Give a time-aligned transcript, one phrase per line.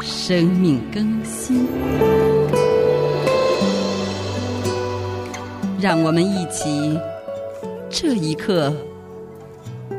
[0.00, 1.66] 生命更新。
[5.80, 6.98] 让我们一起，
[7.90, 8.74] 这一刻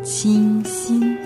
[0.03, 1.17] 清新。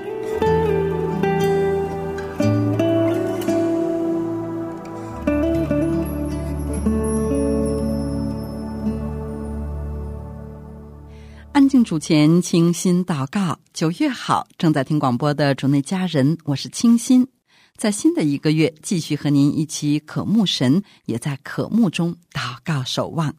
[11.54, 13.58] 安静主前，清新祷告。
[13.74, 17.28] 九月好，正在听广播的主内家人，我是清新。
[17.78, 23.34] 在新的一个月，继续和您一起渴慕神，也在渴慕中祷告守望。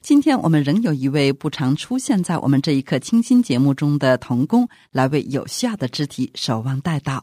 [0.00, 7.20] 今天我们仍有一位不常出现在我们这一刻清新节目中的童工，来为有需要的肢体守望带祷。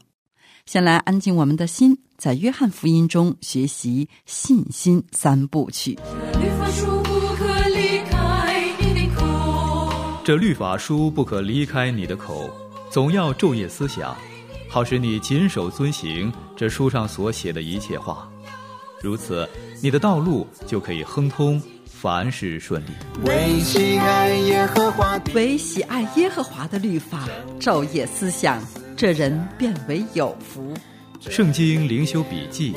[0.66, 5.96] 先来安静我们的心，在约翰福音中学习信心三部曲。
[10.24, 12.48] 这律法书不可离开你的口，
[12.90, 14.16] 总要昼夜思想，
[14.72, 18.26] 好使你谨守遵行这书上所写的一切话。
[19.02, 19.46] 如此，
[19.82, 22.88] 你的道路就可以亨通，凡事顺利。
[23.26, 27.28] 唯喜爱耶和华，唯喜爱耶和华的律法，
[27.60, 28.62] 昼夜思想，
[28.96, 30.72] 这人变为有福。
[31.20, 32.74] 圣经灵修笔记，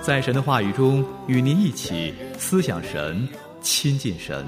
[0.00, 3.28] 在神的话语中与您一起思想神，
[3.60, 4.44] 亲近神。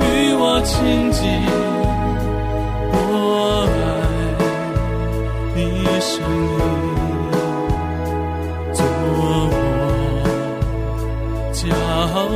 [0.00, 1.81] 与我亲近，
[6.12, 6.60] 你生命，
[8.74, 8.84] 做
[9.16, 9.48] 我
[11.54, 11.62] 脚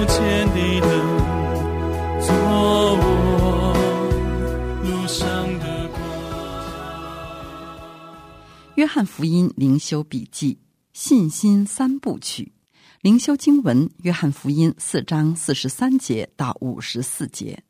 [0.07, 0.17] 前
[0.49, 0.57] 的，
[2.23, 2.35] 做
[2.97, 3.05] 我
[4.83, 5.21] 路上
[5.59, 5.65] 的。
[8.77, 10.59] 约翰福音灵修笔记，
[10.95, 12.53] 信心三部曲。
[13.03, 17.63] 灵修经文：约翰福音四章四十三节到五十四节。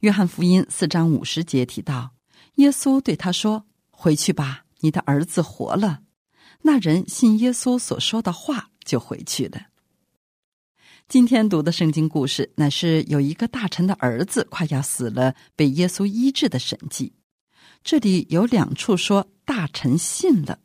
[0.00, 2.12] 约翰福音四章五十节提到，
[2.54, 3.66] 耶稣对他说
[4.02, 6.00] ：“回去吧，你的儿子活了。”
[6.62, 9.66] 那人信耶稣所说的话，就回去了。
[11.08, 17.12] 今天读的圣经故事，乃是有一个大臣的儿子快要死了，被耶稣医治的神迹。
[17.84, 20.58] 这里有两处说大臣信了。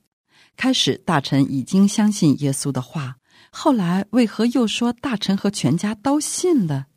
[0.56, 3.18] 开始，大臣已经相信耶稣的话。
[3.52, 6.88] 后来为何又说大臣和全家都信了？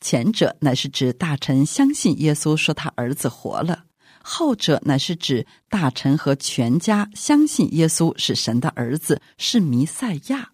[0.00, 3.84] 前者乃是指大臣相信耶稣说他儿子活了；
[4.22, 10.52] 后者乃是指大臣和全家相信耶稣是神的儿子，是弥赛亚。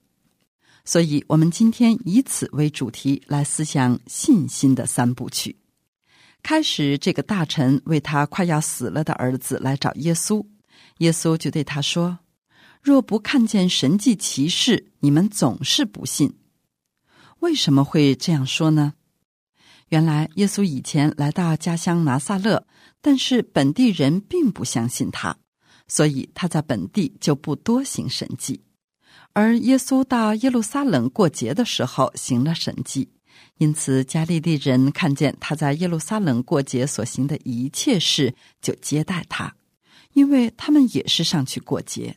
[0.85, 5.57] 所以，我们今天以此为主题来思想信心的三部曲。
[6.43, 10.47] 开始，这个大臣为他快要死了的儿子来找耶稣，
[10.99, 12.21] 耶稣就对他说。
[12.81, 16.39] 若不看见神迹奇事，你们总是不信。
[17.41, 18.95] 为什么会这样说呢？
[19.89, 22.65] 原来耶稣以前来到家乡拿撒勒，
[23.07, 25.39] 但是本地人并不相信他，
[25.87, 28.61] 所以他在本地就不多行神迹。
[29.33, 33.09] 而耶稣到耶路撒冷过节的时候行了神迹，
[33.59, 39.55] 因此加利利人看见他在耶路撒冷过节所行的一切事，就接待他，
[40.15, 42.17] 因为他们也是上去过节。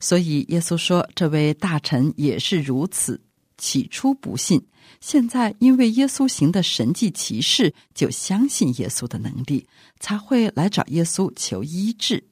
[0.00, 3.22] 所以，耶稣说：“这位大臣也是如此，
[3.60, 4.66] 起初不信，
[5.00, 9.68] 现在因为耶稣行的神迹奇事，就相信耶稣的能力，
[10.00, 12.24] 才会来找耶稣求医治。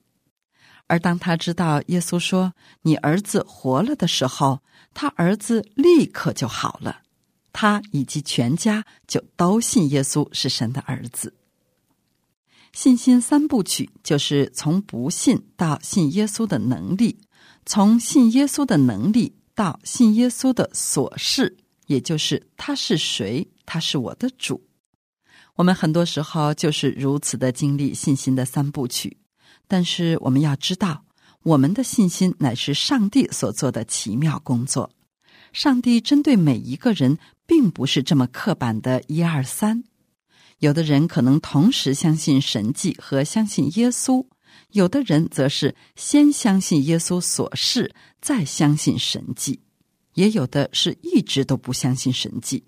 [0.87, 4.62] 而当他知道耶稣说‘你儿子活了’的时候，
[4.94, 7.03] 他儿子立刻就好了，
[7.53, 11.34] 他以及全家就都信耶稣是神的儿子。
[12.72, 17.20] 信心三部曲就是从不信到信耶稣的能力。”
[17.70, 21.56] 从信耶稣的能力到信耶稣的琐事，
[21.88, 24.62] 也就是他是谁，他是我的主。
[25.56, 29.16] 我们很多时候就是如此的经历信心的三部曲。
[29.66, 31.05] 但是我们要知道，
[31.43, 34.93] 我们的信心乃是上帝所做的奇妙工作。
[35.52, 39.82] 上帝针对每一个人，并不是这么刻板的一二三。
[40.61, 44.25] 有的人可能同时相信神迹和相信耶稣。
[44.72, 49.60] 有的人则是先相信耶稣所示，再相信神迹；
[50.14, 52.64] 也有的是一直都不相信神迹。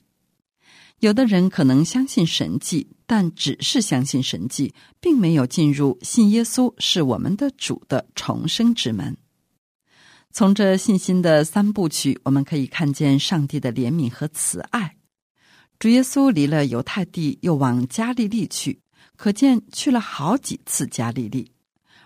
[1.00, 9.16] 有的人可能相信神迹，但只是相信神迹，并没有进入信耶稣是我们的主的重生之门。
[10.30, 14.96] 从这信心的三部曲，我们可以看见上帝的怜悯和慈爱。
[15.78, 18.80] 主耶稣离了犹太地，又往加利利去，
[19.16, 21.50] 可见去了好几次加利利。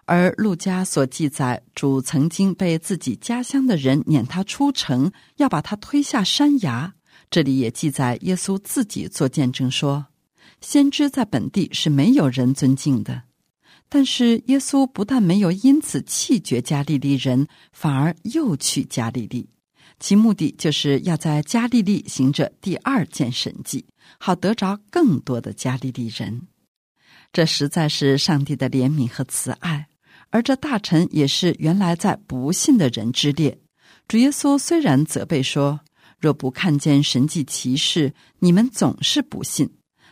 [0.07, 6.95] 而路加所记载，主曾经被自己家乡的人撵他出城，要把他推下山崖。
[7.31, 10.07] 这里也记载耶稣自己做见证说，
[10.61, 13.23] 先知在本地是没有人尊敬的。
[13.89, 19.49] 但是耶稣不但没有因此弃绝加利利人，反而又去加利利，
[19.99, 23.85] 其目的就是要在加利利行着第二件神迹，
[24.19, 26.43] 好得着更多的加利利人。
[27.33, 29.87] 这实在是上帝的怜悯和慈爱。
[30.35, 33.57] 而这大臣也是原来在不信的人之列。
[34.09, 35.79] 主耶稣虽然责备说
[36.19, 39.71] ：“若不看见神迹奇事，你们总是不信。”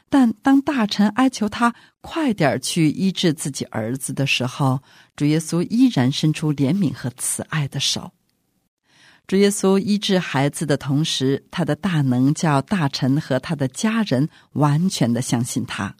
[0.08, 4.80] 但当大臣哀求他快点去医治自己儿子的时候，
[5.16, 8.12] 主耶稣依然伸出怜悯和慈爱的手。
[9.26, 15.96] 主耶稣医治孩子的同时，他的大能叫大臣和他的家人完全的相信他。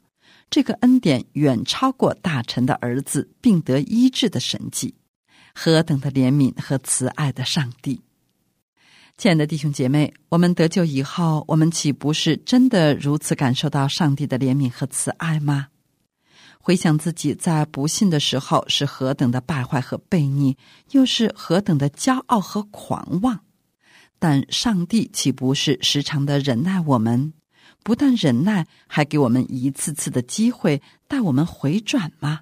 [0.53, 4.95] 这个恩典远超过大臣的儿子病得医治的神迹，
[5.55, 8.03] 何等的怜悯和慈爱的上帝！
[9.17, 15.69] 亲爱的弟兄姐妹，我们得救以后，我们岂不是真的如此感受到上帝的怜悯和慈爱吗？
[16.61, 20.59] 回想自己在不信的时候是何等的败坏和悖逆，
[20.91, 23.41] 又是何等的骄傲和狂妄，
[24.19, 27.33] 但上帝岂不是时常的忍耐我们？
[27.83, 32.41] 不但忍耐，还给我们一次次的机会带我们回转吗？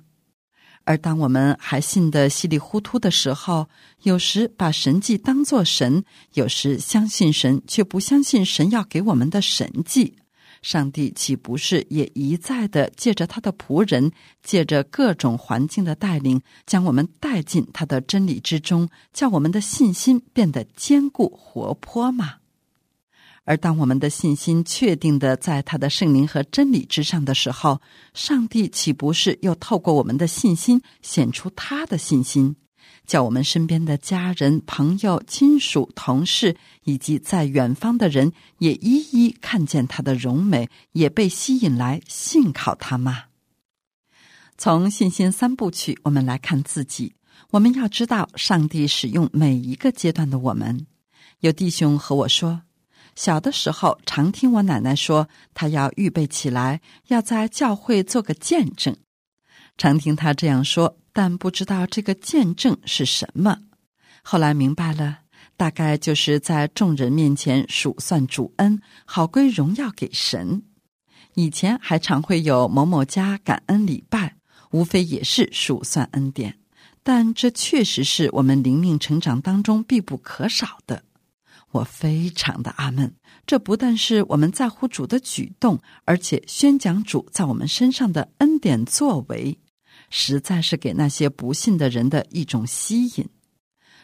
[0.84, 3.68] 而当我们还信得稀里糊涂的时候，
[4.02, 6.02] 有时把神迹当作神，
[6.32, 10.16] 有时相信神却不相信神要给我们的神迹，
[10.62, 14.10] 上帝岂不是也一再的借着他的仆人，
[14.42, 22.39] 借着各种环境的带领，将我们带进他的真理之中，叫我们的信心变得坚固活泼吗？
[23.50, 27.80] 而当我们的信心确定的在他的圣灵和真理之上的时候，
[28.14, 32.54] 上帝岂不是又透过我们的信心显出他的信心，
[33.08, 36.54] 叫我们身边的家人、朋友、亲属、同事
[36.84, 43.24] 以及在远方的人也一一看见他的荣美，也被吸引来信靠他吗？
[44.56, 47.14] 从信心三部曲，我们来看自己。
[47.50, 50.86] 我们要知道，上帝使用每一个阶段的我们。
[51.40, 52.62] 有弟兄和我说。
[53.16, 58.96] 小的时候，常听我奶奶说，她要预备起来，要在教会做个见证。
[59.76, 63.58] 常听她这样说，但不知道这个见证是什么。
[64.22, 65.20] 后来明白了，
[65.56, 70.62] 大概就是在众人面前数算主恩，好归荣耀给神。
[71.34, 74.36] 以前还常会有某某家感恩礼拜，
[74.72, 76.58] 无非也是数算恩典，
[77.02, 81.02] 但这确实是我们灵命成长当中必不可少的。
[81.70, 83.14] 我非常的阿门。
[83.46, 89.58] 这不但是我们在乎主的举动，而且宣讲主在我们身上的恩典作为，
[90.08, 93.28] 实在是给那些不信的人的一种吸引。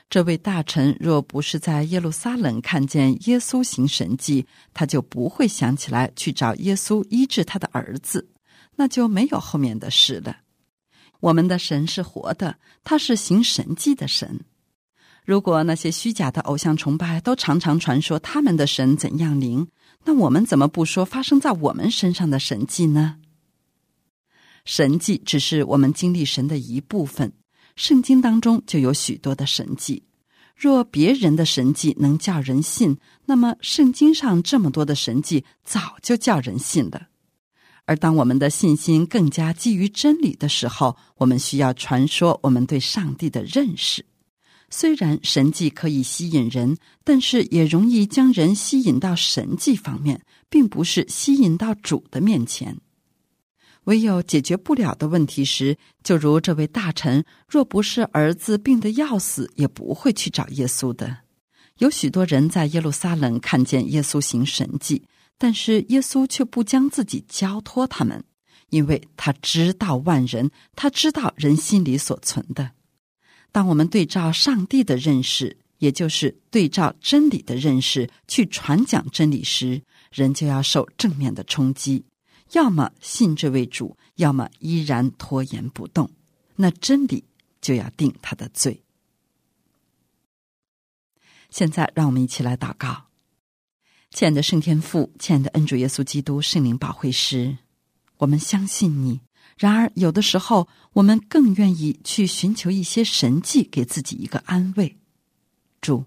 [0.08, 8.28] 这位大臣若不是在耶路撒冷看见耶稣行神迹，他就不会想起来去找耶稣医治他的儿子，
[8.76, 10.36] 那就没有后面的事了。
[11.18, 14.44] 我们的神是活的，他是行神迹的神。
[15.26, 19.66] 如果那些虚假的偶像崇拜都常常传说他们的神怎样灵，
[20.04, 23.16] 那我们怎么不说发生在我们身上的神迹呢？
[24.64, 27.32] 神迹只是我们经历神的一部分，
[27.74, 30.04] 圣经当中就有许多的神迹。
[30.54, 37.08] 若别人的神迹能叫人信，那么圣经上这么多的神迹早就叫人信了。
[37.84, 44.06] 而当我们的信心更加基于真理的时候，我们需要传说我们对上帝的认识。
[44.68, 52.78] 虽然神迹可以吸引人，但是也容易将人吸引到神迹方面，并不是吸引到主的面前。
[53.84, 61.18] 唯有解决不了的问题时，就如这位大臣，若不是儿子病得要死，也不会去找耶稣的。
[61.78, 65.04] 有许多人在耶路撒冷看见耶稣行神迹，
[65.38, 68.24] 但是耶稣却不将自己交托他们，
[68.70, 72.72] 因为他知道万人，他知道人心里所存的。
[73.52, 82.04] 当我们对照上帝的认识，也就是对照真理的认识去传讲真理时，人就要受正面的冲击，
[82.52, 86.10] 要么信这位主，要么依然拖延不动，
[86.56, 87.24] 那真理
[87.60, 88.82] 就要定他的罪。
[91.50, 93.06] 现在，让我们一起来祷告，
[94.10, 97.58] 亲爱的圣天父，亲爱的恩主耶稣基督圣灵保惠师，
[98.18, 99.25] 我们相信你。
[99.56, 104.98] 然而，有的时候，我们更愿意去寻求一些神迹，给自己一个安慰。
[105.80, 106.04] 主，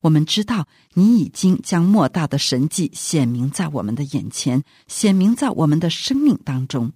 [0.00, 6.92] 我们知道你已经将莫大的神迹显明在我们的眼前，显明在我们的生命当中。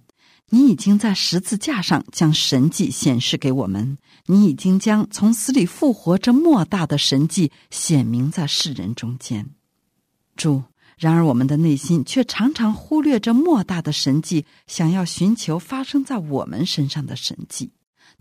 [0.51, 9.47] 你已经在十字架上将神迹显示给我们，你已经将从死里复活这莫大的神迹显明在世人中间。
[10.35, 10.63] 主，
[10.99, 17.71] 然而我们的内心却常常忽略这莫大的神迹，想要寻求发生在我们身上的神迹。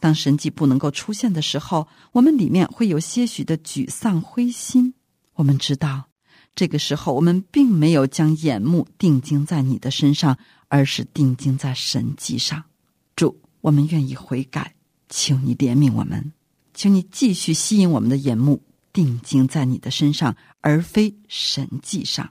[0.01, 4.95] 当神迹不能够出现的时候，我们里面会有些许的沮丧、灰心。
[5.35, 6.09] 我们知道，
[6.55, 10.39] 这个时候我们并没有将眼目定睛在你的身上。
[10.71, 12.63] 而是定睛在神迹上，
[13.17, 14.75] 主，我们愿意悔改，
[15.09, 16.31] 求你怜悯我们，
[16.75, 22.29] 求你继续吸引我们的眼目，定睛在你的身上，而非神迹上。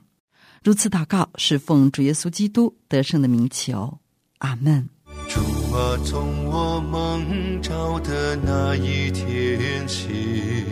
[0.68, 3.98] 如此祷告，是奉主耶稣基督得胜的名求，
[4.40, 4.86] 阿门。
[5.26, 5.40] 主
[5.74, 10.66] 啊，从我梦着的那一天起，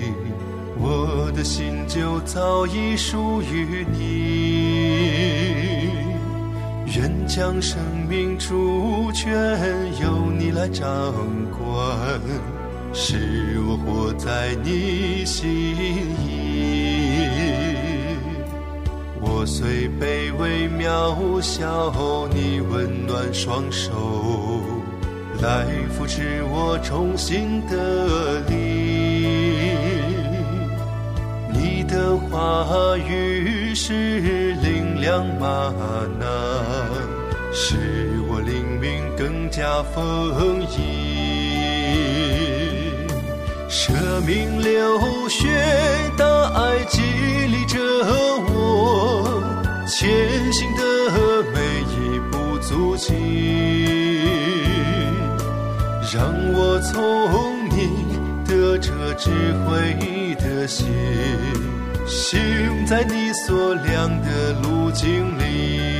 [0.79, 3.99] 我的心就早已属于你。
[6.95, 9.59] 愿将生命主权
[9.99, 10.85] 由你来掌
[11.53, 12.21] 管，
[12.93, 16.56] 使我活在你心意。
[19.47, 23.93] 虽卑微渺小，你温暖双手
[25.41, 25.65] 来
[25.97, 28.55] 扶持我重新得力。
[31.53, 35.73] 你的话语是灵粮吗
[36.19, 36.27] 哪。
[37.53, 37.77] 使
[38.29, 40.79] 我灵命更加丰盈，
[43.67, 43.95] 舍
[44.27, 45.49] 命流血，
[46.19, 47.81] 大爱激励着
[48.51, 49.36] 我，
[49.87, 50.83] 前行的
[51.55, 53.15] 每一步足迹，
[56.13, 59.31] 让我从你的这智
[59.65, 59.97] 慧
[60.41, 60.89] 的心，
[62.05, 65.96] 行在你所亮的路径里。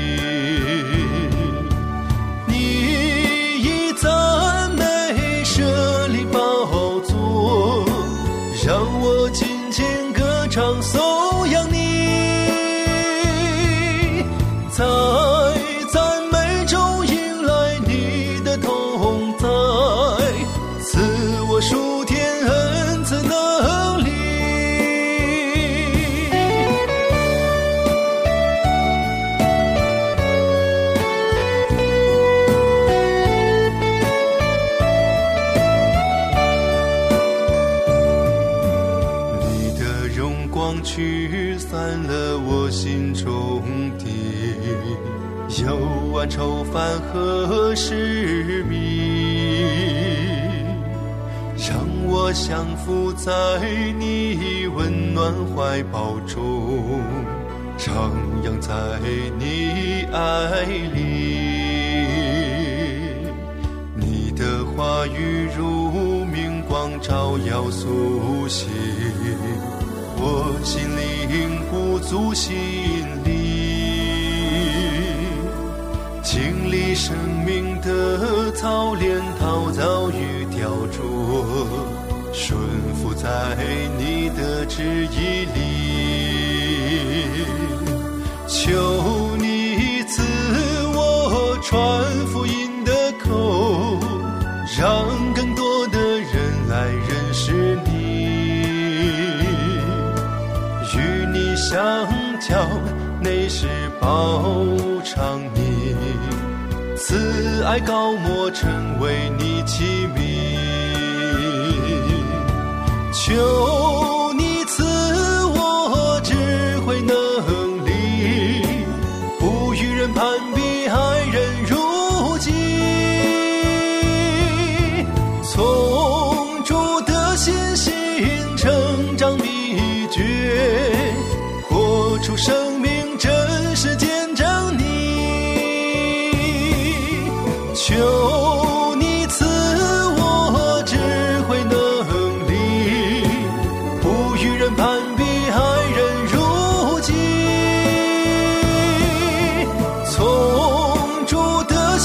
[42.03, 43.63] 了我心中
[43.99, 44.05] 的
[45.63, 49.63] 幽暗愁烦和失迷，
[51.57, 53.33] 让我降服在
[53.99, 57.01] 你温暖怀抱中，
[57.79, 58.11] 徜
[58.43, 58.73] 徉在
[59.39, 60.65] 你爱
[60.95, 60.97] 里。
[63.95, 68.69] 你的话语如明光照耀苏醒。
[70.19, 71.61] 我心灵
[72.09, 72.55] 足心
[73.25, 73.31] 力，
[76.23, 81.67] 经历生命的操练、陶造与雕琢，
[82.33, 82.57] 顺
[82.95, 83.57] 服在
[83.99, 85.59] 你的旨意里。
[88.47, 90.23] 求你赐
[90.95, 93.99] 我传福音的口，
[94.79, 95.16] 让
[101.77, 102.09] 相
[102.41, 102.67] 交，
[103.21, 103.69] 内是
[104.01, 104.43] 饱
[105.05, 105.95] 尝你
[106.97, 110.17] 慈爱高莫成为你器皿。
[113.13, 114.26] 求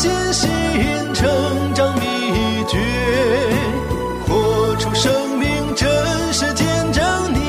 [0.01, 0.50] 艰辛
[1.13, 2.79] 成长秘诀
[4.25, 5.88] 活出生命真
[6.34, 7.03] 实见证
[7.36, 7.39] 你。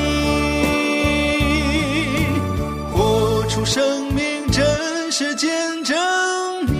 [2.91, 5.49] 活出生命真实见
[5.83, 5.97] 证
[6.67, 6.73] 你。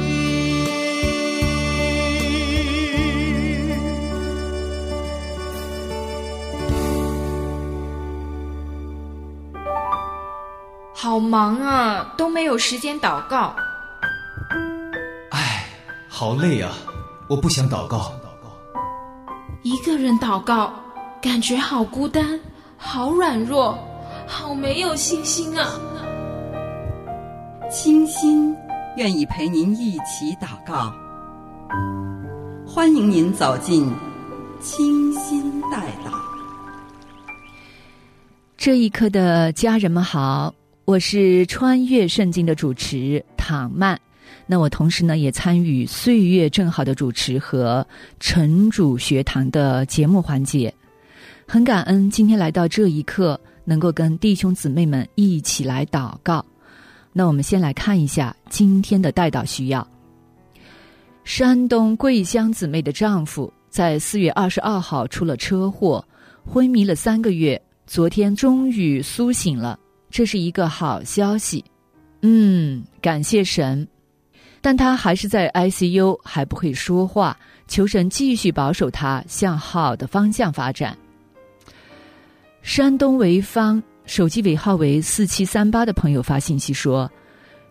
[10.94, 13.56] 好忙啊都没有时间祷告。
[16.24, 16.72] 唉，好累啊，
[17.28, 18.14] 我不想祷告。
[19.62, 20.72] 一个人祷告，
[21.22, 22.40] 感觉好孤单，
[22.78, 23.78] 好软弱，
[24.26, 25.68] 好没有信心啊。
[27.70, 28.56] 清心
[28.96, 30.94] 愿意陪您一起祷告，
[32.66, 33.94] 欢迎您走进
[34.62, 36.14] 清新代祷。
[38.56, 44.00] 这一刻的家人们好，我是穿越圣经的主持唐曼。
[44.46, 47.86] 那我同时呢也参与岁月正好的主持和
[48.20, 50.74] 城主学堂的节目环节，
[51.48, 56.46] 很感恩今天来到这一刻，能够跟弟兄姊妹们一起来祷告。
[57.14, 59.88] 那我们先来看一下今天的带祷需要。
[61.24, 66.04] 山东桂香姊妹的丈夫在四月二十二号出了车祸，
[66.46, 71.64] 昏迷了三个月，昨天终于苏醒了，这是一个好消息。
[72.24, 73.88] 嗯，感谢神。
[74.64, 80.98] 但他还是在 ICU，还不会说话，求神继续保守他向好的方向发展。
[82.62, 83.84] 山东潍坊。
[84.06, 87.10] 手机尾号为四七三八的朋友发信息说：“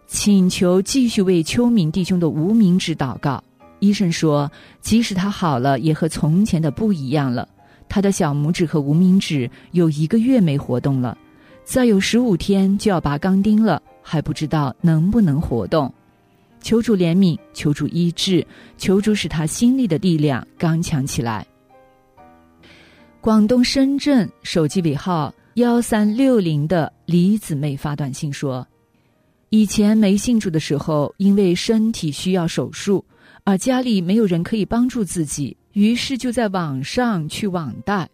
[0.08, 3.44] 请求继续为秋明弟兄的无名指祷告。
[3.80, 7.46] 医生说，即使他好了，也和从前的不一样了。
[7.86, 11.18] 他的小拇指和无名指有一个月没活动了，
[11.64, 15.92] 再有十五天就要拔钢钉了，还不知道能不能活动。
[16.62, 18.46] 求主怜悯，求主医治，
[18.78, 21.46] 求主使他心里的力量刚强起来。”
[23.20, 25.34] 广东深圳手机尾号。
[25.56, 28.66] 幺三六零的李姊妹发短信说
[29.52, 33.04] ：“以前没信主的时候，因为身体需要手术，
[33.44, 38.08] 而家里没有人可以帮助自己，于是就在网上去网贷。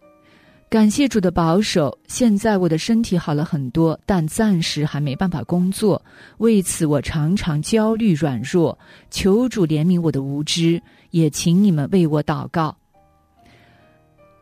[0.70, 6.02] 感谢主的保守，现在我的身体好了很多，但暂时还没办法工作。
[6.38, 8.78] 为此，我常常焦虑软弱，
[9.10, 12.76] 求主怜悯我的无知，也请你们为我祷告。”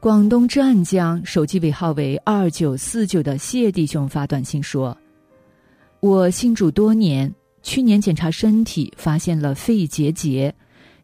[0.02, 4.96] 广东湛江手机尾号为二九四九的谢弟兄发短信说
[6.00, 10.52] ：“我信主多年，去年检查身体发现了肺结节，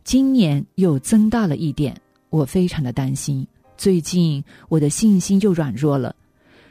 [0.03, 1.96] 今年又增大了一点，
[2.29, 3.46] 我非常的担心。
[3.83, 6.14] 最近我的信心又软弱了，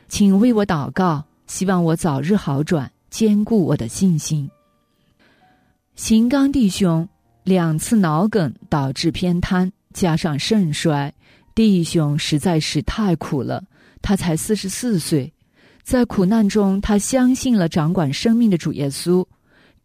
[0.08, 4.50] 请为我祷告，希望我早日好转，坚固我的信心。”
[5.98, 7.06] 邢刚弟兄
[7.44, 11.14] 两次脑梗导致偏瘫，加上肾衰。
[11.54, 13.62] 弟兄实在是太苦了，
[14.02, 15.34] 他才四十四岁，
[15.84, 19.26] 在苦难中，他相信了掌管生命的主耶稣，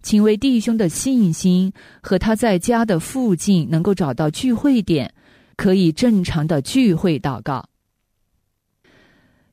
[0.01, 5.12] 请为弟兄的信心和他在家的附近能够找到聚会点，
[5.57, 7.69] 可以正常的聚会祷告。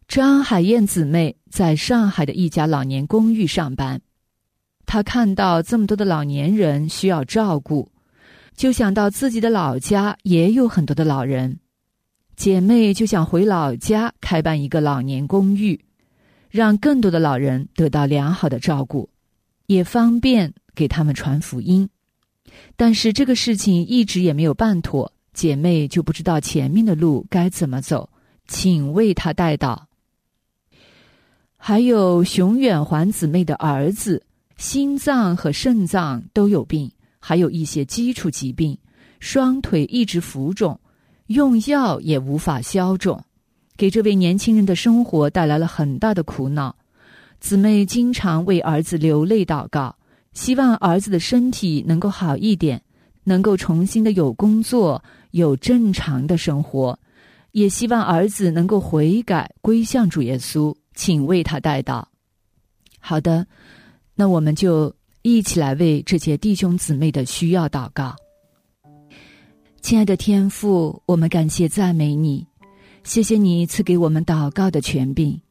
[0.08, 4.02] 张海燕姊妹在上海的一家老年公寓上班，
[4.86, 7.90] 她看到这么多的老年人需要照顾，
[8.56, 11.60] 就想到自己的老家也有很多的老人。
[12.36, 15.80] 姐妹就想回老家开办一个老年公寓，
[16.50, 19.10] 让更多的老人得到良好的照顾，
[19.68, 21.90] 也方便给他们传福音。
[22.76, 28.10] 但是这个事情一直也没有办妥，姐妹就不知道前面的路该怎么走，
[28.48, 29.88] 请为他带导。
[31.58, 34.24] 还有熊远环姊妹的儿子，
[34.58, 38.78] 心脏和肾脏都有病，还有一些基础疾病，
[39.20, 40.80] 双腿一直浮肿。
[41.28, 43.24] 用药也无法消肿，
[43.78, 46.76] 给这位年轻人的生活带来了很大的苦恼。
[47.40, 49.96] 姊妹经常为儿子流泪祷告，
[50.34, 52.82] 希望儿子的身体能够好一点，
[53.24, 55.02] 能够重新的有工作，
[55.34, 56.98] 有正常的生活，
[57.54, 62.04] 也希望儿子能够悔改归向主耶稣，请为他代祷。
[63.00, 63.46] 好的，
[64.14, 64.94] 那我们就
[65.24, 68.16] 一起来为这些弟兄姊妹的需要祷告。
[69.82, 72.46] 亲爱的天父，我们感谢赞美你，
[73.04, 75.42] 谢谢你赐给我们祷告的权柄。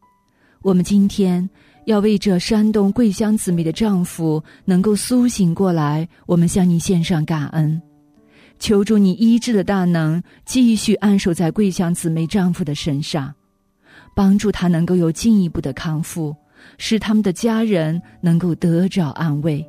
[0.63, 1.51] 我们今天
[1.87, 7.83] 要为这山东桂香姊妹的丈夫能够苏醒过来，我们向你献上感恩，
[8.63, 13.35] 求助你医治的大能继续安守在桂香姊妹丈夫的身上，
[14.15, 16.33] 帮助他能够有进一步的康复，
[16.79, 19.69] 使他们的家人能够得着安慰。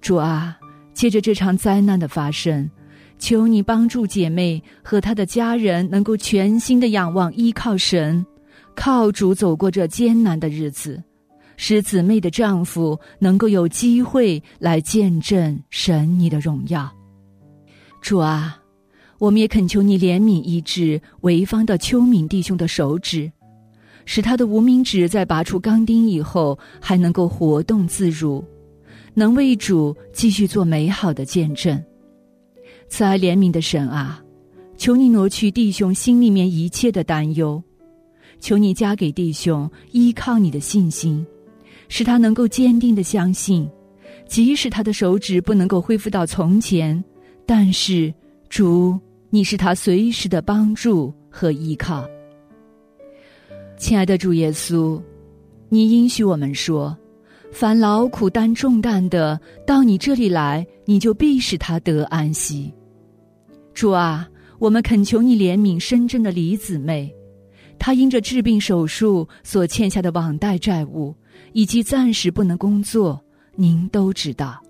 [0.00, 0.58] 主啊，
[0.92, 2.68] 借着这场灾难的发生。
[3.16, 8.26] 求你帮助姐妹和她的家人能够全心的仰望依靠神，
[8.74, 11.00] 靠主走过这艰难的日子，
[11.56, 16.92] 使姊妹的丈夫能够有机会来见证神你的荣耀。
[18.04, 18.60] 主啊，
[19.16, 23.32] 我们也恳求你怜悯医治潍坊的秋敏弟兄的手指，
[24.04, 28.44] 使他的无名指在拔出钢钉以后还能够活动自如，
[29.14, 31.82] 能为主继续做美好的见证。
[32.90, 34.22] 慈爱怜悯的神啊，
[34.76, 37.62] 求你挪去弟兄心里面一切的担忧，
[38.38, 41.26] 求你加给弟兄依靠你的信心，
[41.88, 43.66] 使他能够坚定的相信，
[44.28, 47.02] 即使他的手指不能够恢复到从前，
[47.46, 48.12] 但是
[48.48, 48.98] 主，
[49.30, 52.06] 你是他随时的帮助和依靠。
[53.76, 55.00] 亲爱的主耶稣，
[55.68, 56.96] 你应许我们说
[57.52, 62.72] ：“凡劳苦担重担的，到你这里来，你就必使他得安息。”
[63.74, 64.28] 主啊，
[64.58, 67.12] 我们恳求你怜悯深圳的李姊妹，
[67.78, 71.14] 她因着治病手术所欠下的网贷债务，
[71.52, 73.20] 以及暂时不能工作，
[73.56, 74.63] 您都知道。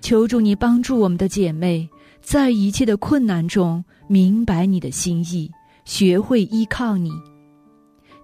[0.00, 1.88] 求助你帮助我们的姐妹，
[2.20, 5.50] 在一切的困难中明白你的心意，
[5.84, 7.10] 学会依靠你。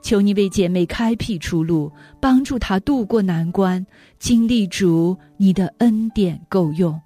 [0.01, 3.85] 求你为姐妹开辟出路，帮助她渡过难关，
[4.19, 7.01] 经历主你的恩典够用。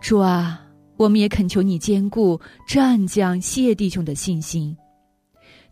[0.00, 0.60] 主啊，
[0.96, 4.76] 我们也恳求你兼顾湛江谢弟兄的信心，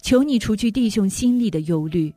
[0.01, 2.15] 求你除去弟兄心里的忧虑，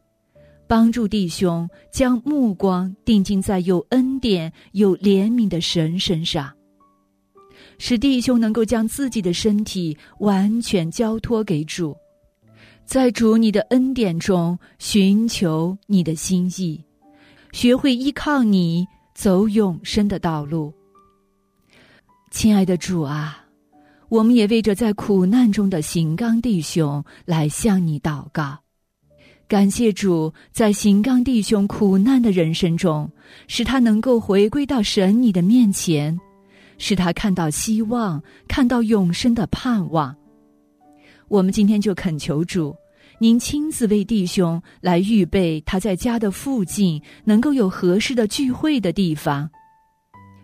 [0.70, 6.54] 帮助弟兄将目光定睛在有恩典、有怜悯的神身上，
[7.80, 11.98] 使弟兄能够将自己的身体完全交托给主。
[12.86, 16.80] 在主你的恩典中寻求你的心意，
[17.52, 20.72] 学会依靠你走永生的道路。
[22.30, 23.44] 亲爱的主啊，
[24.08, 28.60] 我们也为着在苦难中的行刚弟兄来向你祷告。
[29.50, 33.10] 感谢主，在行刚弟兄苦难的人生中，
[33.48, 36.16] 使他能够回归到神你的面前，
[36.78, 40.16] 使他看到希望，看到永生的盼望。
[41.28, 42.76] 我们今天就恳求主，
[43.18, 49.50] 您亲自为弟兄来预备他在家的附近能够有合适的聚会的地方。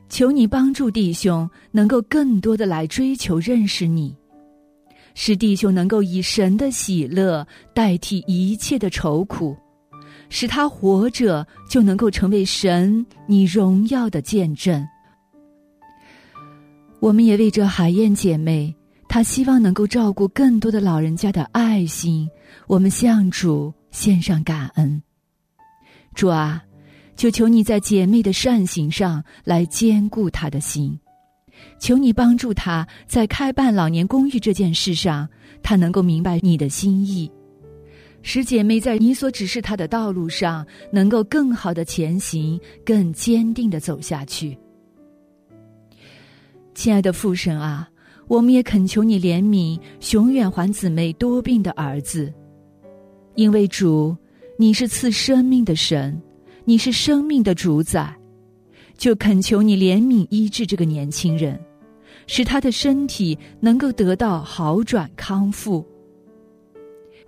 [0.09, 4.15] 求你帮助弟兄能够更多的来追求认识你，
[5.15, 9.57] 使弟兄能够以神的喜乐代替一切的愁苦，
[10.29, 14.85] 使他活着就能够成为神你荣耀的见证。
[16.99, 18.75] 我们也为这海燕姐妹。
[19.07, 22.29] 她希望能够照顾更多的老人家的爱心，
[22.67, 25.01] 我们向主献上感恩。
[26.13, 26.61] 主啊，
[27.15, 30.99] 求求你在姐妹的善行上来兼顾她的心，
[31.79, 35.27] 求你帮助他在开办老年公寓这件事上，
[35.61, 37.29] 他能够明白你的心意，
[38.21, 44.57] 使姐妹在你所指示她的道路上能够更好的前行，更坚定的走下去。
[46.73, 47.89] 亲爱的父神啊！
[48.27, 52.33] 我们也恳求你怜悯熊远环姊妹多病的儿子，
[53.35, 54.17] 因为主，
[54.57, 56.19] 你是赐生命的神，
[56.63, 58.11] 你是生命的主宰，
[58.97, 61.63] 就恳求你怜悯医治这个年轻人，
[62.27, 65.85] 使他的身体能够得到好转康复。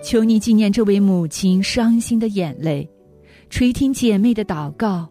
[0.04, 2.88] 求你纪念这位母亲伤心的眼泪，
[3.50, 5.08] 垂听姐妹的祷告。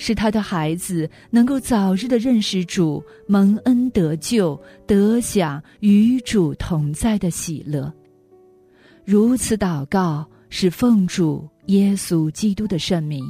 [0.00, 7.92] 使他的孩子能够早日的认识主，蒙恩得救，得享与主同在的喜乐。
[9.04, 13.24] 如此祷告，是奉主耶稣基督的圣名，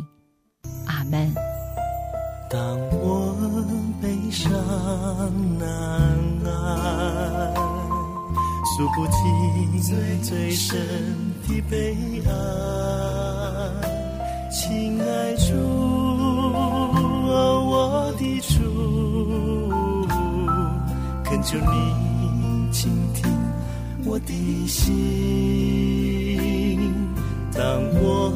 [0.86, 1.32] 阿门。
[2.50, 3.34] 当我
[4.30, 4.52] 伤
[5.58, 5.66] 难
[6.44, 7.54] 安，
[8.76, 9.18] 诉不尽
[10.22, 10.78] 最深
[11.46, 12.30] 的悲哀，
[14.50, 15.54] 亲爱主。
[17.30, 18.54] 我的主，
[21.24, 21.72] 恳求你
[22.72, 23.30] 倾听
[24.04, 24.88] 我的心。
[27.52, 27.62] 当
[28.00, 28.32] 我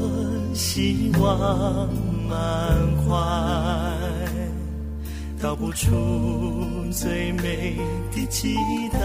[0.55, 1.89] 希望
[2.29, 2.37] 满
[2.99, 3.11] 怀，
[5.63, 5.89] 不出
[6.91, 7.77] 最美
[8.11, 8.57] 的期
[8.93, 8.99] 待，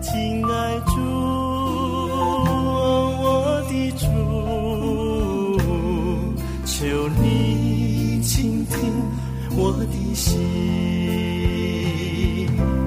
[0.00, 0.92] 亲爱主。
[6.64, 8.92] 求你倾听
[9.56, 10.36] 我的心，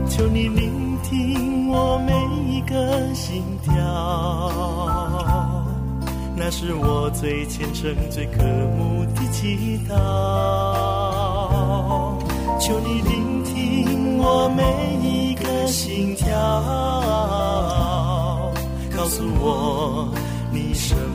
[0.10, 2.12] 求你聆听我每
[2.52, 3.72] 一个心跳，
[6.36, 8.44] 那是我最虔诚、最渴
[8.78, 11.15] 慕的祈祷。
[12.66, 14.64] 求你聆听我每
[15.00, 16.36] 一个心跳，
[18.98, 20.10] 告诉我
[20.52, 21.15] 你什么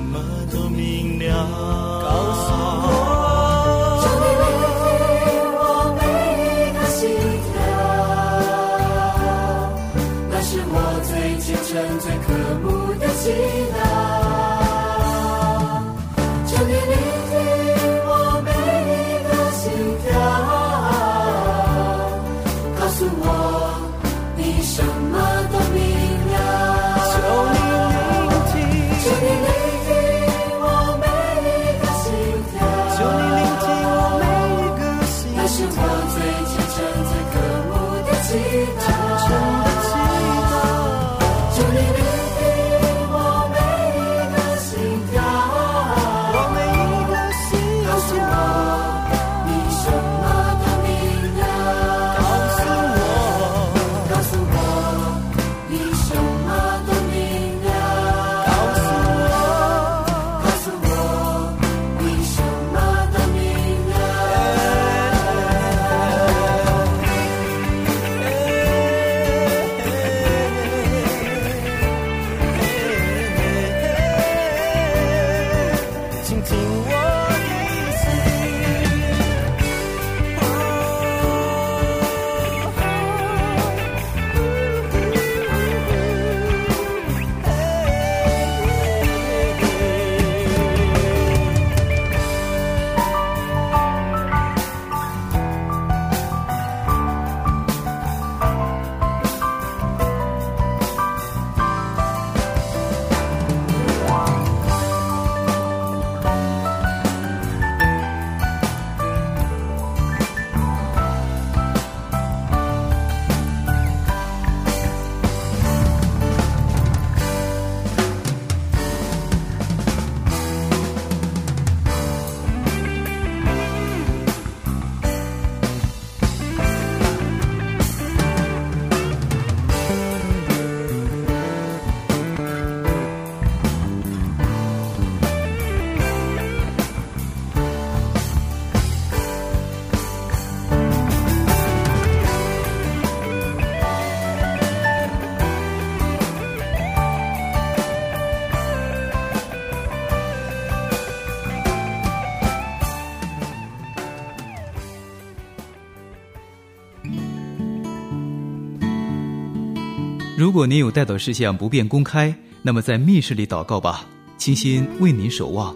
[160.51, 164.05] 如果您有带祷事项不便公开，那么在密室里祷告吧，
[164.37, 165.73] 清心为您守望。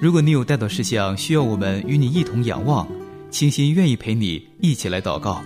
[0.00, 2.88] 如果你有带祷事项需要我们与你一同仰望，
[3.30, 5.42] 清心愿意陪你一起来祷告。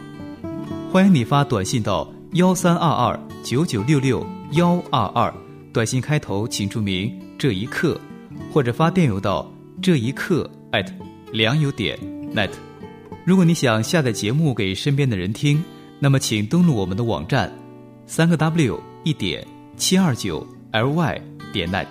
[0.92, 5.34] 欢迎你发短信到幺三二二九九六六幺二二，
[5.72, 8.00] 短信开头请注明这一刻，
[8.52, 10.94] 或者发电邮到这一刻艾特
[11.32, 11.98] 良友点
[12.32, 12.50] net。
[13.24, 15.60] 如果你想下载节目给身边的人听，
[15.98, 17.52] 那么请登录我们的网站。
[18.08, 19.44] 三个 W 一点
[19.76, 21.20] 七二九 LY
[21.52, 21.88] 点 net。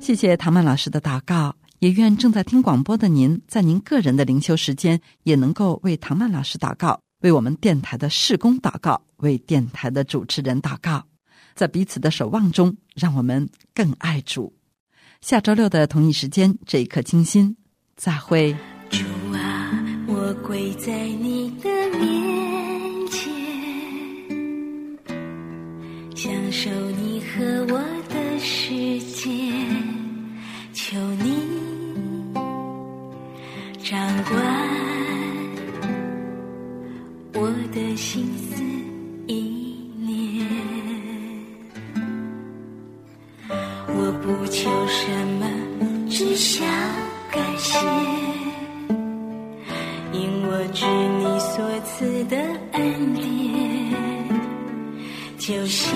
[0.00, 11.04] 谢谢唐曼老师的祷告，也愿正在听广播的您，在您个人的灵修时间，也能够为唐曼老师祷告，为我们电台的事工祷告，为电台的主持人祷告，
[11.54, 14.54] 在彼此的守望中，让我们更爱主。
[15.22, 17.56] 下周六的同一时间，这一刻清心，
[17.96, 18.52] 再会。
[18.90, 19.72] 主啊，
[20.08, 23.32] 我跪在你的面前，
[26.16, 26.68] 享受
[27.00, 29.30] 你和我的世界，
[30.72, 31.32] 求你
[33.84, 34.34] 掌管
[37.34, 38.26] 我的心
[44.38, 45.46] 不求什么，
[46.08, 46.66] 只想
[47.30, 47.78] 感谢。
[50.12, 50.86] 因我知
[51.18, 52.36] 你所赐的
[52.72, 53.22] 恩典，
[55.38, 55.94] 就像